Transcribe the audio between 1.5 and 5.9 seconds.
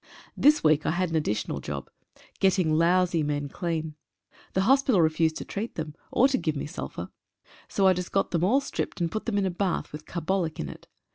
job— getting lousy men clean. The hospital refused to treat